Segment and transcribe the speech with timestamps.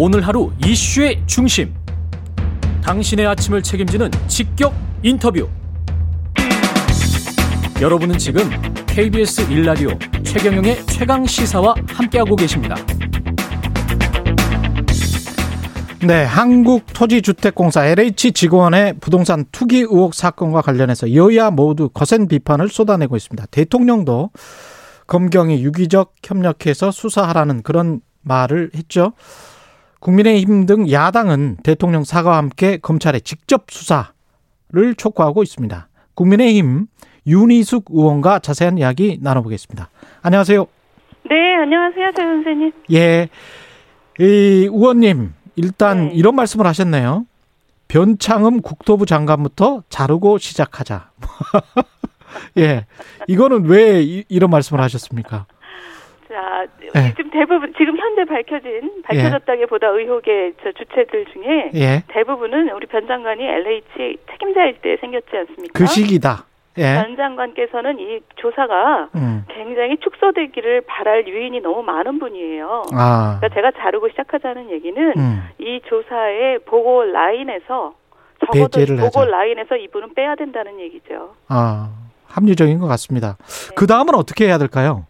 [0.00, 1.74] 오늘 하루 이슈의 중심.
[2.84, 5.48] 당신의 아침을 책임지는 직격 인터뷰.
[7.80, 8.48] 여러분은 지금
[8.86, 9.90] KBS 일라디오
[10.22, 12.76] 최경영의 최강 시사와 함께하고 계십니다.
[16.06, 23.46] 네, 한국토지주택공사 LH 직원의 부동산 투기 의혹 사건과 관련해서 여야 모두 거센 비판을 쏟아내고 있습니다.
[23.50, 24.30] 대통령도
[25.08, 29.14] 검경이 유기적 협력해서 수사하라는 그런 말을 했죠.
[30.00, 34.02] 국민의힘 등 야당은 대통령 사과와 함께 검찰의 직접 수사를
[34.96, 35.88] 촉구하고 있습니다.
[36.14, 36.86] 국민의힘
[37.26, 39.90] 윤희숙 의원과 자세한 이야기 나눠보겠습니다.
[40.22, 40.66] 안녕하세요.
[41.28, 42.72] 네, 안녕하세요, 최 선생님.
[42.92, 43.28] 예.
[44.18, 46.14] 이 의원님, 일단 네.
[46.14, 47.26] 이런 말씀을 하셨네요.
[47.88, 51.10] 변창흠 국토부 장관부터 자르고 시작하자.
[52.58, 52.86] 예.
[53.26, 55.46] 이거는 왜 이, 런 말씀을 하셨습니까?
[56.28, 56.66] 자,
[56.96, 57.14] 예.
[57.16, 62.02] 지금 대부분 지금 현재 밝혀진 밝혀졌다기보다 의혹의 주체들 중에 예.
[62.08, 65.72] 대부분은 우리 변 장관이 LH 책임자일 때 생겼지 않습니까?
[65.74, 66.44] 그 시기다.
[66.78, 66.94] 예.
[66.94, 69.44] 변 장관께서는 이 조사가 음.
[69.48, 72.84] 굉장히 축소되기를 바랄 유인이 너무 많은 분이에요.
[72.92, 73.38] 아.
[73.40, 75.42] 그러니까 제가 자르고 시작하자는 얘기는 음.
[75.58, 77.94] 이 조사의 보고 라인에서
[78.46, 79.30] 적어도 보고 하자.
[79.30, 81.34] 라인에서 이분은 빼야 된다는 얘기죠.
[81.48, 81.90] 아,
[82.28, 83.36] 합리적인 것 같습니다.
[83.38, 83.74] 네.
[83.74, 85.06] 그 다음은 어떻게 해야 될까요?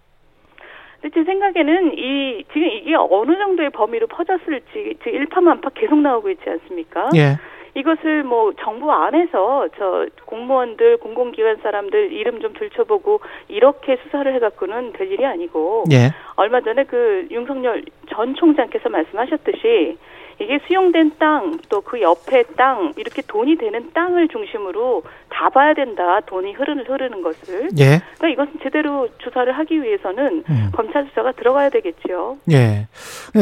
[1.01, 6.49] 근데 제 생각에는 이 지금 이게 어느 정도의 범위로 퍼졌을지 지금 일파만파 계속 나오고 있지
[6.49, 7.11] 않습니까?
[7.15, 7.37] 예.
[7.75, 15.13] 이것을 뭐 정부 안에서 저 공무원들 공공기관 사람들 이름 좀 들춰보고 이렇게 수사를 해갖고는 될
[15.13, 16.11] 일이 아니고 예.
[16.35, 19.97] 얼마 전에 그 윤석열 전 총장께서 말씀하셨듯이
[20.41, 26.21] 이게 수용된 땅, 또 그 옆에 땅, 이렇게 돈이 되는 땅을 중심으로 다 봐야 된다.
[26.27, 27.69] 돈이 흐르는, 흐르는 것을.
[27.79, 28.01] 예.
[28.19, 30.71] 그러니까 이것은 제대로 조사를 하기 위해서는 음.
[30.75, 32.39] 검찰 수사가 들어가야 되겠죠.
[32.53, 32.87] 예.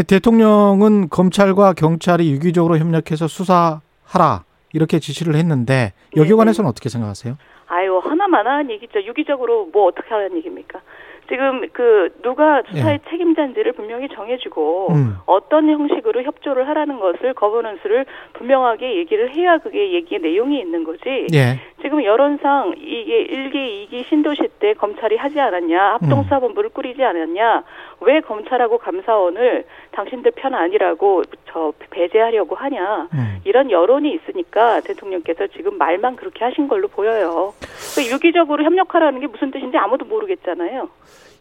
[0.06, 4.44] 대통령은 검찰과 경찰이 유기적으로 협력해서 수사하라.
[4.72, 7.36] 이렇게 지시를 했는데 여기 관해서는 어떻게 생각하세요?
[7.68, 9.02] 아유 하나만한 얘기죠.
[9.04, 10.80] 유기적으로 뭐 어떻게 하는 얘기입니까?
[11.28, 13.10] 지금 그 누가 수사의 예.
[13.10, 15.16] 책임자인지를 분명히 정해주고 음.
[15.26, 21.26] 어떤 형식으로 협조를 하라는 것을 거버넌스를 분명하게 얘기를 해야 그게 얘기의 내용이 있는 거지.
[21.34, 21.60] 예.
[21.82, 27.64] 지금 여론상 이게 1기, 2기 신도시 때 검찰이 하지 않았냐, 합동수사본부를 꾸리지 않았냐,
[28.00, 33.40] 왜 검찰하고 감사원을 당신들 편 아니라고 저 배제하려고 하냐, 음.
[33.44, 37.52] 이런 여론이 있으니까 대통령께서 지금 말만 그렇게 하신 걸로 보여요.
[37.94, 40.88] 그러니까 유기적으로 협력하라는 게 무슨 뜻인지 아무도 모르겠잖아요.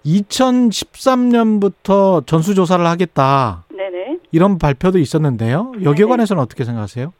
[0.05, 3.63] 2013년부터 전수조사를 하겠다.
[3.69, 4.19] 네네.
[4.31, 5.73] 이런 발표도 있었는데요.
[5.83, 7.11] 여기에 관해서는 어떻게 생각하세요?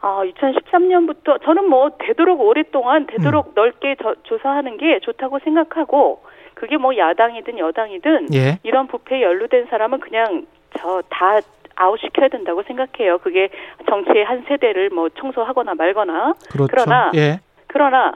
[0.00, 3.52] 아, 2013년부터 저는 뭐 되도록 오랫동안 되도록 음.
[3.54, 6.22] 넓게 저, 조사하는 게 좋다고 생각하고
[6.54, 8.58] 그게 뭐 야당이든 여당이든 예.
[8.62, 10.46] 이런 부패에 연루된 사람은 그냥
[10.78, 11.40] 저 다
[11.76, 13.18] 아웃시켜야 된다고 생각해요.
[13.18, 13.48] 그게
[13.88, 16.34] 정치의 한 세대를 뭐 청소하거나 말거나.
[16.50, 16.68] 그렇죠.
[16.70, 17.40] 그러나 예.
[17.66, 18.12] 그러나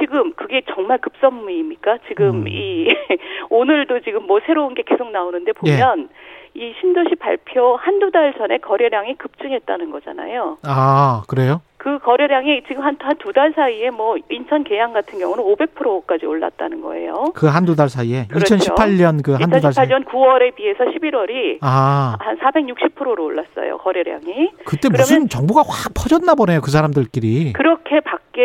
[0.00, 1.98] 지금 그게 정말 급선무입니까?
[2.08, 2.48] 지금 음.
[2.48, 2.88] 이
[3.50, 6.32] 오늘도 지금 뭐 새로운 게 계속 나오는데 보면 예.
[6.54, 10.58] 이 신도시 발표 한두 달 전에 거래량이 급증했다는 거잖아요.
[10.64, 11.62] 아, 그래요?
[11.82, 17.32] 그 거래량이 지금 한한두 달 사이에 뭐 인천 계양 같은 경우는 500%까지 올랐다는 거예요.
[17.34, 18.54] 그 한두 달 사이에 그렇죠.
[18.54, 22.16] 2018년 그 한두 달 사이에 2018년 9월에 비해서 11월이 아.
[22.20, 23.78] 한 460%로 올랐어요.
[23.78, 24.50] 거래량이.
[24.64, 26.60] 그때 무슨 정보가 확 퍼졌나 보네요.
[26.60, 27.54] 그 사람들끼리.
[27.54, 27.98] 그렇게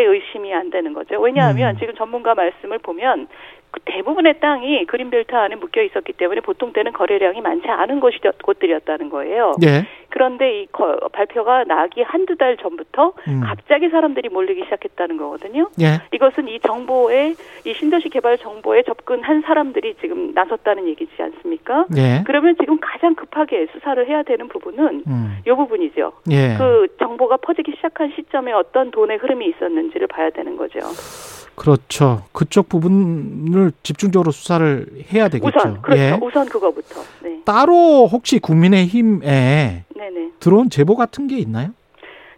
[0.04, 1.20] 의심이 안 되는 거죠.
[1.20, 1.78] 왜냐하면 음.
[1.78, 7.40] 지금 전문가 말씀을 보면 그 대부분의 땅이 그린벨트 안에 묶여 있었기 때문에 보통 때는 거래량이
[7.40, 9.54] 많지 않은 곳이 곳들이었다는 거예요.
[9.64, 9.86] 예.
[10.10, 13.42] 그런데 이 거, 발표가 나기 한두 달 전부터 음.
[13.44, 15.68] 갑자기 사람들이 몰리기 시작했다는 거거든요.
[15.80, 16.00] 예.
[16.12, 17.34] 이것은 이 정보에
[17.64, 21.86] 이 신도시 개발 정보에 접근한 사람들이 지금 나섰다는 얘기지 않습니까?
[21.96, 22.22] 예.
[22.26, 25.38] 그러면 지금 가장 급하게 수사를 해야 되는 부분은 음.
[25.46, 26.12] 이 부분이죠.
[26.30, 26.56] 예.
[26.56, 30.80] 그 정보가 퍼지기 시작한 시점에 어떤 돈의 흐름이 있었는지를 봐야 되는 거죠.
[31.58, 32.22] 그렇죠.
[32.32, 35.58] 그쪽 부분을 집중적으로 수사를 해야 되겠죠.
[35.58, 36.02] 우선 그렇죠.
[36.02, 36.18] 예.
[36.22, 37.00] 우선 그거부터.
[37.22, 37.40] 네.
[37.44, 40.30] 따로 혹시 국민의힘에 네네.
[40.38, 41.70] 들어온 제보 같은 게 있나요?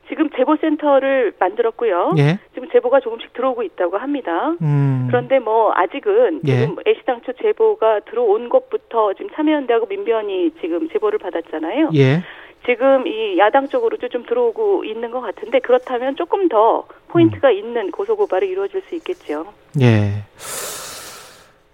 [0.09, 2.15] 지금 제보센터를 만들었고요.
[2.19, 2.41] 예.
[2.55, 4.55] 지금 제보가 조금씩 들어오고 있다고 합니다.
[4.61, 5.07] 음.
[5.09, 6.61] 그런데 뭐 아직은 예.
[6.61, 11.91] 지금 애시당초 제보가 들어온 것부터 지금 참여연대하고 민변이 지금 제보를 받았잖아요.
[11.95, 12.23] 예.
[12.71, 17.55] 지금 이 야당 쪽으로도 좀 들어오고 있는 것 같은데 그렇다면 조금 더 포인트가 음.
[17.55, 19.47] 있는 고소 고발이 이루어질 수 있겠죠.
[19.81, 20.23] 예.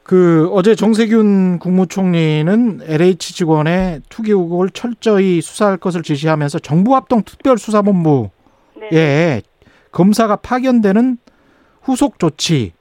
[0.03, 8.31] 그 어제 정세균 국무총리는 LH 직원의 투기 의혹을 철저히 수사할 것을 지시하면서 정부합동 특별수사본부에
[8.91, 9.43] 네.
[9.93, 11.19] 검사가 파견되는
[11.83, 12.73] 후속 조치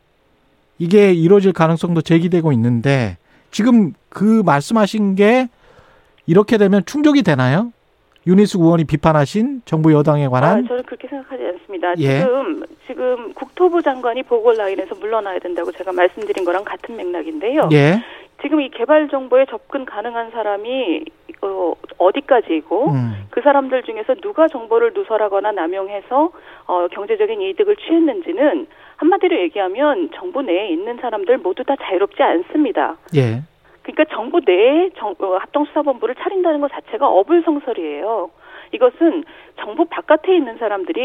[0.77, 3.17] 이게 이루어질 가능성도 제기되고 있는데
[3.51, 5.49] 지금 그 말씀하신 게
[6.27, 7.73] 이렇게 되면 충족이 되나요?
[8.27, 11.93] 윤희숙 의원이 비판하신 정부 여당에 관한 아, 저는 그렇게 생각하지 않습니다.
[11.99, 12.19] 예.
[12.19, 17.69] 지금 지금 국토부 장관이 보궐 라인에서 물러나야 된다고 제가 말씀드린 거랑 같은 맥락인데요.
[17.71, 18.01] 예.
[18.41, 21.05] 지금 이 개발 정보에 접근 가능한 사람이
[21.41, 23.27] 어, 어디까지이고 음.
[23.29, 26.31] 그 사람들 중에서 누가 정보를 누설하거나 남용해서
[26.67, 28.67] 어, 경제적인 이득을 취했는지는
[28.97, 32.97] 한마디로 얘기하면 정부 내에 있는 사람들 모두 다 자유롭지 않습니다.
[33.15, 33.43] 예.
[33.85, 38.31] 그러니까 정부 내에 정, 어, 합동수사본부를 차린다는 것 자체가 어불성설이에요.
[38.71, 39.23] 이것은
[39.59, 40.99] 정부 바깥에 있는 사람들이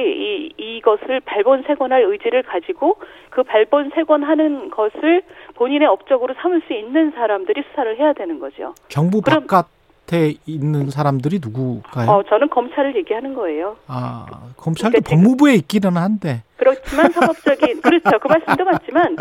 [0.58, 2.96] 이, 이것을 발본색원할 의지를 가지고
[3.28, 5.22] 그 발본색원하는 것을
[5.54, 8.74] 본인의 업적으로 삼을 수 있는 사람들이 수사를 해야 되는 거죠.
[8.88, 9.68] 정부 바깥
[10.10, 12.10] 곁에 있는 사람들이 누구가요?
[12.10, 13.76] 어, 저는 검찰을 얘기하는 거예요.
[13.86, 14.26] 아,
[14.56, 16.42] 검찰도 그러니까 법무부에 있기는 한데.
[16.60, 18.18] 그렇지만 상업적인 그렇죠.
[18.20, 19.16] 그 말씀도 맞지만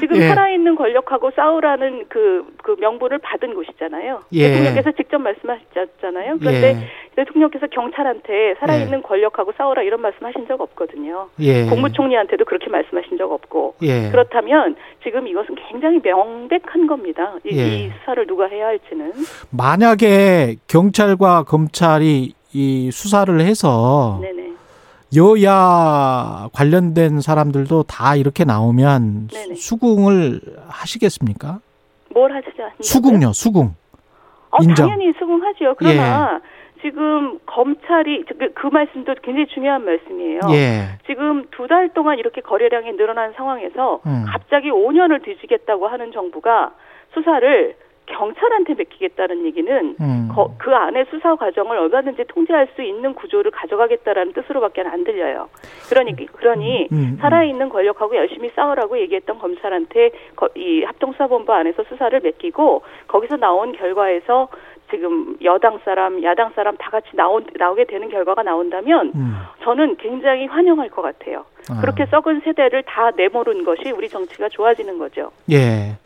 [0.00, 0.28] 지금 예.
[0.28, 4.20] 살아있는 권력하고 싸우라는 그, 그 명분을 받은 곳이잖아요.
[4.32, 4.48] 예.
[4.48, 6.38] 대통령께서 직접 말씀하셨잖아요.
[6.38, 6.88] 그런데 예.
[7.16, 9.02] 대통령께서 경찰한테 살아있는 예.
[9.02, 11.28] 권력하고 싸우라 이런 말씀하신 적 없거든요.
[11.40, 11.64] 예.
[11.64, 14.10] 국무총리한테도 그렇게 말씀하신 적 없고 예.
[14.10, 17.34] 그렇다면 지금 이것은 굉장히 명백한 겁니다.
[17.44, 19.12] 이, 이 수사를 누가 해야 할지는
[19.50, 24.43] 만약에 경찰과 검찰이 이 수사를 해서 네네.
[25.16, 29.54] 여야 관련된 사람들도 다 이렇게 나오면 네네.
[29.54, 31.60] 수긍을 하시겠습니까?
[32.10, 32.70] 뭘 않습니까?
[32.80, 33.66] 수긍요, 수긍.
[34.50, 34.88] 어, 인정.
[34.88, 35.74] 당연히 수긍하죠.
[35.78, 36.80] 그러나 예.
[36.82, 40.40] 지금 검찰이 그, 그, 말씀도 굉장히 중요한 말씀이에요.
[40.52, 40.98] 예.
[41.06, 44.24] 지금 두 달 동안 이렇게 거래량이 늘어난 상황에서 음.
[44.28, 46.72] 갑자기 5년을 뒤지겠다고 하는 정부가
[47.14, 47.74] 수사를
[48.06, 50.28] 경찰한테 맡기겠다는 얘기는 음.
[50.34, 55.48] 거, 그 안에 수사 과정을 얼마든지 통제할 수 있는 구조를 가져가겠다라는 뜻으로밖에 안 들려요.
[55.88, 57.18] 그러니 그러니 음, 음.
[57.20, 64.48] 살아있는 권력하고 열심히 싸우라고 얘기했던 검찰한테 거, 이 합동수사본부 안에서 수사를 맡기고 거기서 나온 결과에서
[64.90, 69.34] 지금 여당 사람, 야당 사람 다 같이 나오, 나오게 되는 결과가 나온다면 음.
[69.62, 71.44] 저는 굉장히 환영할 것 같아요.
[71.70, 71.80] 아.
[71.80, 75.30] 그렇게 썩은 세대를 다 내모른 것이 우리 정치가 좋아지는 거죠.
[75.50, 75.96] 예.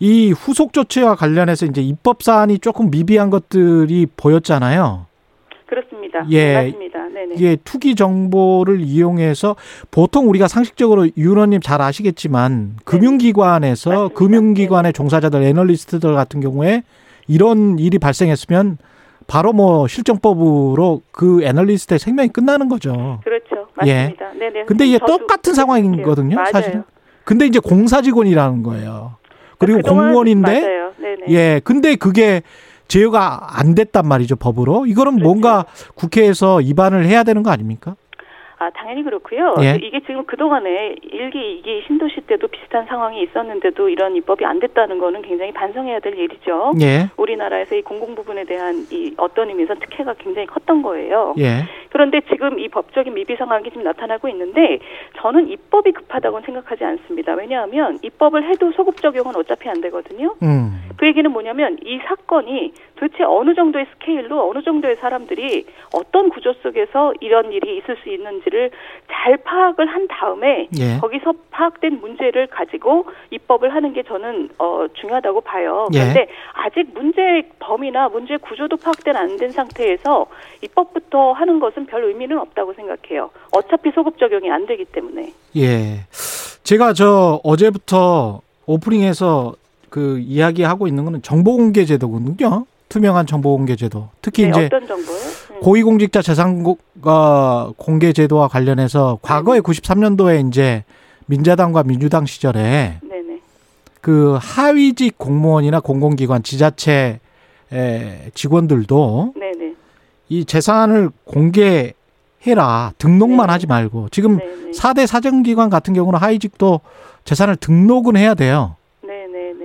[0.00, 5.06] 이 후속 조치와 관련해서 이제 입법 사안이 조금 미비한 것들이 보였잖아요.
[5.66, 6.24] 그렇습니다.
[6.30, 7.08] 예, 네, 맞습니다.
[7.08, 7.34] 네네.
[7.38, 9.54] 예, 투기 정보를 이용해서
[9.90, 12.82] 보통 우리가 상식적으로 유원님 잘 아시겠지만 네.
[12.84, 14.14] 금융기관에서 맞습니다.
[14.14, 14.96] 금융기관의 네.
[14.96, 16.82] 종사자들 애널리스트들 같은 경우에
[17.28, 18.78] 이런 일이 발생했으면
[19.28, 23.20] 바로 뭐 실정법으로 그 애널리스트의 생명이 끝나는 거죠.
[23.22, 23.68] 그렇죠.
[23.76, 24.34] 맞습니다.
[24.34, 24.38] 예.
[24.38, 24.64] 네네.
[24.64, 26.82] 근데 이게 똑같은 상황이거든요, 사실은.
[27.22, 29.19] 근데 이제 공사 직원이라는 거예요.
[29.60, 30.80] 그리고 공무원인데
[31.28, 32.42] 예 근데 그게
[32.88, 35.24] 제어가 안 됐단 말이죠 법으로 이거는 그렇죠.
[35.24, 37.94] 뭔가 국회에서 위반을 해야 되는 거 아닙니까?
[38.60, 39.54] 아, 당연히 그렇고요.
[39.62, 39.78] 예.
[39.82, 45.22] 이게 지금 그동안에 일기 이기 신도시 때도 비슷한 상황이 있었는데도 이런 입법이 안 됐다는 거는
[45.22, 46.72] 굉장히 반성해야 될 일이죠.
[46.82, 47.08] 예.
[47.16, 51.34] 우리나라에서 이 공공 부분에 대한 이 어떤 의미에서 특혜가 굉장히 컸던 거예요.
[51.38, 51.64] 예.
[51.88, 54.78] 그런데 지금 이 법적인 미비 상황이 지금 나타나고 있는데
[55.16, 57.32] 저는 입법이 급하다고는 생각하지 않습니다.
[57.32, 60.34] 왜냐하면 입법을 해도 소급 적용은 어차피 안 되거든요.
[60.42, 60.82] 음.
[60.98, 65.64] 그 얘기는 뭐냐면 이 사건이 도대체 어느 정도의 스케일로 어느 정도의 사람들이
[65.94, 68.70] 어떤 구조 속에서 이런 일이 있을 수 있는지를
[69.10, 70.98] 잘 파악을 한 다음에 예.
[71.00, 75.88] 거기서 파악된 문제를 가지고 입법을 하는 게 저는 어, 중요하다고 봐요.
[75.94, 75.98] 예.
[75.98, 80.26] 그런데 아직 문제 범위나 문제 구조도 파악된 안 된 상태에서
[80.60, 83.30] 입법부터 하는 것은 별 의미는 없다고 생각해요.
[83.52, 85.32] 어차피 소급 적용이 안 되기 때문에.
[85.56, 86.00] 예.
[86.64, 89.54] 제가 저 어제부터 오프닝에서
[89.88, 92.66] 그 이야기하고 있는 거는 정보 공개 제도거든요.
[92.90, 94.10] 투명한 정보 공개 제도.
[94.20, 94.70] 특히 네, 이제?
[94.72, 95.60] 음.
[95.62, 96.62] 고위공직자 재산
[97.76, 100.84] 공개 제도와 관련해서 과거에 93년도에 이제
[101.26, 103.40] 민자당과 민주당 시절에 네네.
[104.00, 107.20] 그 하위직 공무원이나 공공기관 지자체
[108.34, 109.74] 직원들도 네네.
[110.28, 113.52] 이 재산을 공개해라 등록만 네네.
[113.52, 114.38] 하지 말고 지금.
[114.70, 116.80] 4대 사정기관 같은 경우는 하위직도
[117.24, 118.76] 재산을 등록은 해야 돼요.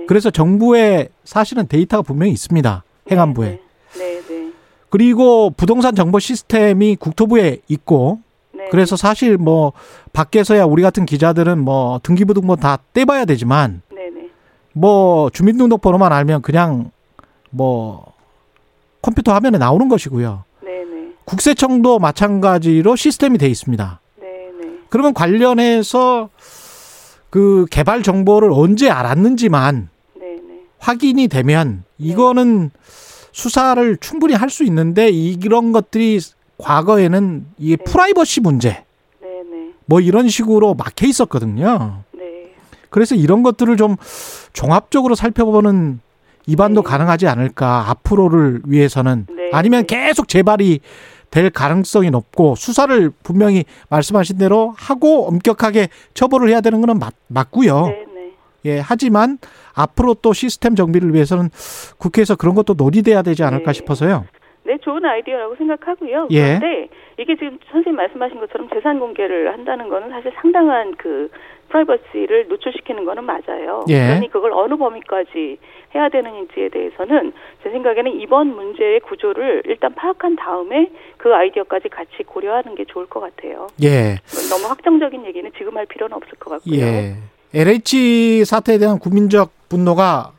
[0.08, 2.82] 그래서 정부에 사실은 데이터가 분명히 있습니다.
[3.10, 3.60] 행안부에.
[3.98, 4.52] 네, 네.
[4.88, 8.20] 그리고 부동산 정보 시스템이 국토부에 있고
[8.52, 8.68] 네.
[8.70, 9.72] 그래서 사실 뭐
[10.12, 14.30] 밖에서야 우리 같은 기자들은 뭐 등기부등본 다 떼봐야 되지만 네, 네.
[14.72, 16.90] 뭐 주민등록번호만 알면 그냥
[17.50, 18.12] 뭐
[19.02, 20.44] 컴퓨터 화면에 나오는 것이고요.
[20.64, 21.12] 네, 네.
[21.24, 24.00] 국세청도 마찬가지로 시스템이 돼 있습니다.
[24.20, 24.26] 네,
[24.60, 24.78] 네.
[24.88, 26.30] 그러면 관련해서
[27.30, 29.88] 그 개발 정보를 언제 알았는지만 네, 네.
[30.78, 32.70] 확인이 되면 이거는
[33.32, 36.20] 수사를 충분히 할 수 있는데 이런 것들이
[36.58, 37.84] 과거에는 이게 네.
[37.84, 38.84] 프라이버시 문제
[39.20, 39.72] 네, 네.
[39.84, 42.02] 뭐 이런 식으로 막혀 있었거든요.
[42.12, 42.52] 네.
[42.88, 43.96] 그래서 이런 것들을 좀
[44.54, 46.00] 종합적으로 살펴보는
[46.46, 49.34] 입안도 가능하지 않을까 앞으로를 위해서는 네.
[49.34, 49.50] 네.
[49.52, 50.80] 아니면 계속 재발이
[51.30, 57.86] 될 가능성이 높고 수사를 분명히 말씀하신 대로 하고 엄격하게 처벌을 해야 되는 거는 맞, 맞고요.
[57.88, 58.05] 네, 네.
[58.66, 59.38] 예, 하지만
[59.74, 61.48] 앞으로 또 시스템 정비를 위해서는
[61.98, 63.72] 국회에서 그런 것도 논의돼야 되지 않을까 네.
[63.72, 64.24] 싶어서요.
[64.64, 66.26] 네, 좋은 아이디어라고 생각하고요.
[66.32, 66.58] 예.
[66.58, 71.30] 그런데 이게 지금 선생님 말씀하신 것처럼 재산 공개를 한다는 거는 사실 상당한 그
[71.68, 73.84] 프라이버시를 노출시키는 거는 맞아요.
[73.88, 74.06] 예.
[74.06, 75.58] 그러니 그걸 어느 범위까지
[75.94, 77.32] 해야 되는지에 대해서는
[77.62, 83.20] 제 생각에는 이번 문제의 구조를 일단 파악한 다음에 그 아이디어까지 같이 고려하는 게 좋을 것
[83.20, 83.68] 같아요.
[83.82, 84.16] 예.
[84.50, 86.80] 너무 확정적인 얘기는 지금 할 필요는 없을 것 같고요.
[86.80, 87.14] 예.
[87.56, 90.32] LH 사태에 대한 국민적 분노가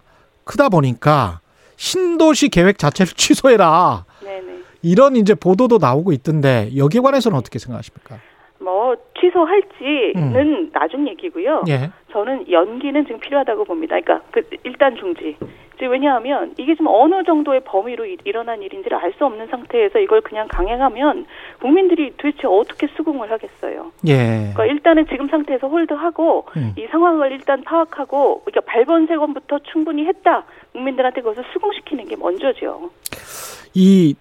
[0.43, 1.41] 크다 보니까
[1.75, 4.05] 신도시 계획 자체를 취소해라.
[4.21, 4.59] 네네.
[4.83, 8.19] 이런 이제 보도도 나오고 있던데 여기에 관해서는 어떻게 생각하십니까?
[8.67, 10.71] 뭐 취소할지는 음.
[10.73, 11.63] 나중 얘기고요.
[11.69, 11.89] 예.
[12.11, 13.97] 저는 연기는 지금 필요하다고 봅니다.
[14.01, 15.37] 그러니까 그 일단 중지.
[15.79, 21.25] 왜냐하면 이게 좀 어느 정도의 범위로 일어난 일인지를 알 수 없는 상태에서 이걸 그냥 강행하면
[21.61, 23.91] 국민들이 도대체 어떻게 수긍을 하겠어요.
[24.07, 24.51] 예.
[24.53, 26.73] 그러니까 일단은 지금 상태에서 홀드하고 음.
[26.77, 30.43] 이 상황을 일단 파악하고 그러니까 발본세건부터 충분히 했다.
[30.73, 32.89] 국민들한테 그것을 수긍시키는 게 먼저죠.
[33.73, 34.15] 이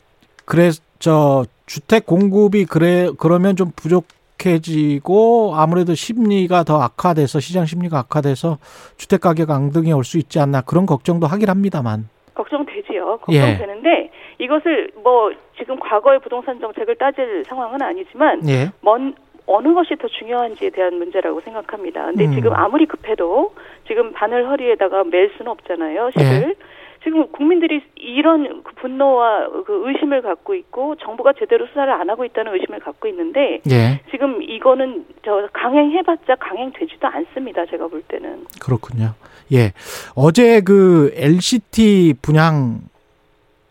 [0.44, 7.98] 그래서 저 주택 공급이 그래 그러면 좀 부족 약해지고 아무래도 심리가 더 악화돼서 시장 심리가
[7.98, 8.58] 악화돼서
[8.96, 13.18] 주택 가격 앙등이 올 수 있지 않나 그런 걱정도 하긴 합니다만 걱정되지요.
[13.22, 14.10] 걱정되는데 예.
[14.38, 18.70] 이것을 뭐 지금 과거의 부동산 정책을 따질 상황은 아니지만 예.
[18.82, 19.14] 먼
[19.46, 22.06] 어느 것이 더 중요한지에 대한 문제라고 생각합니다.
[22.06, 22.34] 근데 음.
[22.34, 23.54] 지금 아무리 급해도
[23.88, 26.10] 지금 바늘 허리에다가 멜 수는 없잖아요.
[26.16, 26.48] 실을.
[26.50, 26.54] 예.
[27.02, 32.54] 지금 국민들이 이런 그 분노와 그 의심을 갖고 있고 정부가 제대로 수사를 안 하고 있다는
[32.54, 34.00] 의심을 갖고 있는데 예.
[34.10, 37.66] 지금 이거는 저 강행해봤자 강행되지도 않습니다.
[37.66, 39.14] 제가 볼 때는 그렇군요.
[39.52, 39.72] 예,
[40.14, 42.80] 어제 그 LCT 분양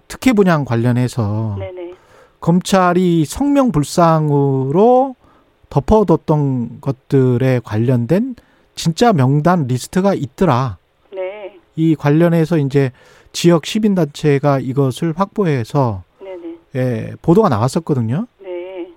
[0.07, 1.93] 특혜 분양 관련해서 네네.
[2.39, 5.15] 검찰이 성명 불상으로
[5.69, 8.35] 덮어뒀던 것들에 관련된
[8.75, 10.77] 진짜 명단 리스트가 있더라.
[11.75, 11.83] 네.
[11.83, 12.91] 이 관련해서 이제
[13.31, 16.55] 지역 시민단체가 이것을 확보해서 네네.
[16.75, 18.27] 예, 보도가 나왔었거든요.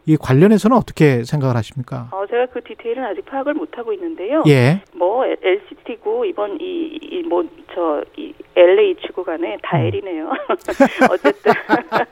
[0.09, 0.15] 네.
[0.15, 2.09] 이 관련해서는 어떻게 생각을 하십니까?
[2.13, 4.43] 어, 제가 그 디테일은 아직 파악을 못 하고 있는데요.
[4.49, 4.81] 예.
[4.95, 9.87] 뭐 LCT고 이번 이 뭐저이 LH고 간에 다 음.
[9.87, 10.31] L이네요.
[11.11, 11.53] 어쨌든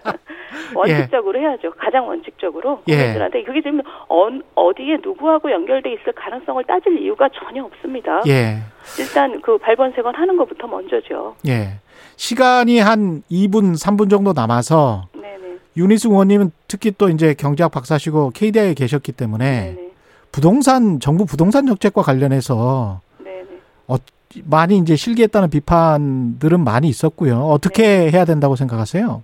[0.75, 1.45] 원칙적으로 예.
[1.45, 1.73] 해야죠.
[1.73, 2.97] 가장 원칙적으로 예.
[2.97, 8.23] 국민들한테 그게 지금 어, 어디에 누구하고 연결돼 있을 가능성을 따질 이유가 전혀 없습니다.
[8.29, 8.59] 예.
[8.99, 11.35] 일단 그 발본색원 하는 것부터 먼저죠.
[11.49, 11.81] 예.
[12.17, 15.09] 시간이 한 2분, 3분 정도 남아서.
[15.77, 19.91] 윤희숙 의원님은 특히 또 이제 경제학 박사시고 KDI에 계셨기 때문에 네네.
[20.33, 23.01] 부동산 정부 부동산 정책과 관련해서
[23.89, 23.97] 어,
[24.45, 27.37] 많이 이제 실기했다는 비판들은 많이 있었고요.
[27.37, 28.11] 어떻게 네.
[28.11, 29.23] 해야 된다고 생각하세요?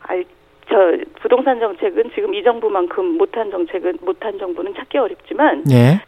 [0.00, 0.22] 아,
[0.68, 0.76] 저
[1.22, 6.02] 부동산 정책은 지금 이 정부만큼 못한 정책은 못한 정부는 찾기 어렵지만 예.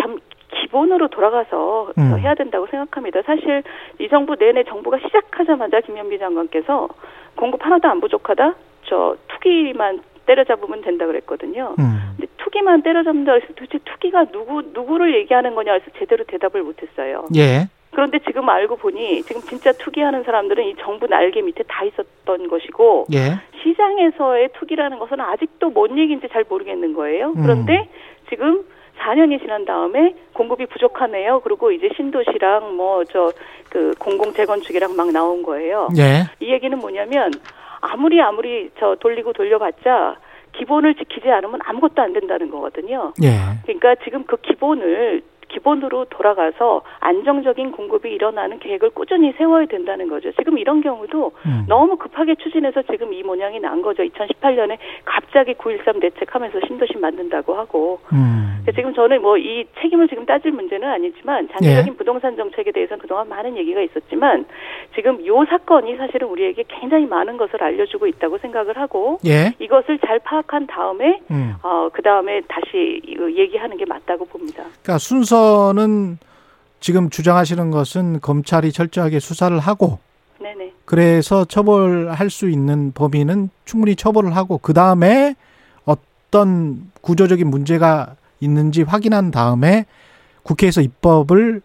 [0.00, 0.18] 참
[0.50, 2.18] 기본으로 돌아가서 음.
[2.18, 3.22] 해야 된다고 생각합니다.
[3.22, 3.62] 사실
[3.98, 6.88] 이 정부 내내 정부가 시작하자마자 김현미 장관께서
[7.36, 8.54] 공급 하나도 안 부족하다.
[8.84, 11.74] 저 투기만 때려잡으면 된다 그랬거든요.
[11.78, 12.14] 음.
[12.16, 17.26] 근데 투기만 때려잡는다 그래서 도대체 투기가 누구 누구를 얘기하는 거냐 해서 제대로 대답을 못 했어요.
[17.36, 17.68] 예.
[17.90, 23.06] 그런데 지금 알고 보니 지금 진짜 투기하는 사람들은 이 정부 날개 밑에 다 있었던 것이고
[23.12, 23.38] 예.
[23.62, 27.34] 시장에서의 투기라는 것은 아직도 뭔 얘기인지 잘 모르겠는 거예요.
[27.34, 27.84] 그런데 음.
[28.30, 28.64] 지금
[28.98, 31.40] 4년이 지난 다음에 공급이 부족하네요.
[31.40, 33.32] 그리고 이제 신도시랑 뭐 저
[33.72, 35.88] 그 공공 재건축이랑 막 나온 거예요.
[35.96, 36.24] 예.
[36.40, 37.30] 이 얘기는 뭐냐면
[37.82, 40.16] 아무리 아무리 저 돌리고 돌려봤자
[40.56, 43.12] 기본을 지키지 않으면 아무것도 안 된다는 거거든요.
[43.22, 43.38] 예.
[43.64, 50.32] 그러니까 지금 그 기본을 기본으로 돌아가서 안정적인 공급이 일어나는 계획을 꾸준히 세워야 된다는 거죠.
[50.32, 51.64] 지금 이런 경우도 음.
[51.68, 54.02] 너무 급하게 추진해서 지금 이 모양이 난 거죠.
[54.02, 58.00] 2018년에 갑자기 9.13 대책하면서 신도시 만든다고 하고.
[58.12, 58.64] 음.
[58.74, 61.96] 지금 저는 뭐 이 책임을 지금 따질 문제는 아니지만 장기적인 예.
[61.96, 64.46] 부동산 정책에 대해서는 그동안 많은 얘기가 있었지만
[64.94, 69.52] 지금 요 사건이 사실은 우리에게 굉장히 많은 것을 알려주고 있다고 생각을 하고 예.
[69.58, 71.54] 이것을 잘 파악한 다음에 음.
[71.62, 73.02] 어, 그 다음에 다시
[73.36, 74.62] 얘기하는 게 맞다고 봅니다.
[74.82, 76.18] 그러니까 순서 대해서는
[76.80, 79.98] 지금 주장하시는 것은 검찰이 철저하게 수사를 하고
[80.40, 80.72] 네네.
[80.84, 85.34] 그래서 처벌할 수 있는 범위는 충분히 처벌을 하고 그 다음에
[85.84, 89.84] 어떤 구조적인 문제가 있는지 확인한 다음에
[90.42, 91.60] 국회에서 입법을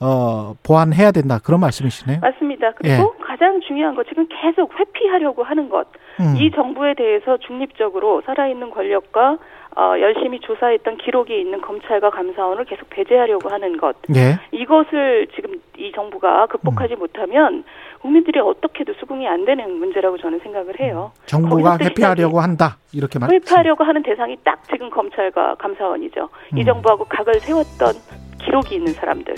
[0.00, 2.20] 어, 보완해야 된다 그런 말씀이시네요.
[2.20, 2.72] 맞습니다.
[2.76, 3.24] 그리고 예.
[3.24, 5.88] 가장 중요한 것 지금 계속 회피하려고 하는 것.
[6.20, 6.36] 음.
[6.36, 9.38] 이 정부에 대해서 중립적으로 살아있는 권력과
[9.76, 13.96] 어, 열심히 조사했던 기록이 있는 검찰과 감사원을 계속 배제하려고 하는 것.
[14.14, 14.38] 예.
[14.50, 16.98] 이것을 지금 이 정부가 극복하지 음.
[16.98, 17.64] 못하면
[18.00, 21.12] 국민들이 어떻게도 수긍이 안 되는 문제라고 저는 생각을 해요.
[21.26, 23.30] 정부가 회피하려고 한다 이렇게 말.
[23.30, 26.28] 회피하려고 하는 대상이 딱 지금 검찰과 감사원이죠.
[26.54, 26.58] 음.
[26.58, 27.94] 이 정부하고 각을 세웠던
[28.40, 29.34] 기록이 있는 사람들.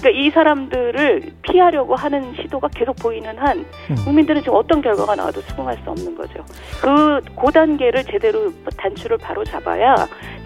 [0.00, 3.58] 그러니까 이 사람들을 피하려고 하는 시도가 계속 보이는 한
[3.90, 3.96] 음.
[4.04, 6.44] 국민들은 지금 어떤 결과가 나와도 수긍할 수 없는 거죠.
[6.80, 9.94] 그 고단계를 제대로 단추를 바로 잡아야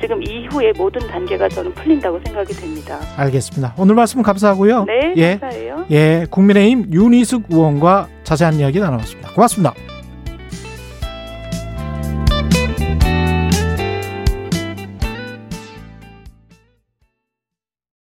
[0.01, 2.99] 지금 이후에 모든 단계가 저는 풀린다고 생각이 됩니다.
[3.17, 3.75] 알겠습니다.
[3.79, 4.85] 오늘 말씀 감사하고요.
[4.85, 5.39] 네, 예.
[5.39, 5.87] 감사해요.
[5.91, 9.33] 예, 국민의힘 윤희숙 의원과 자세한 이야기 나눠봤습니다.
[9.33, 9.92] 고맙습니다.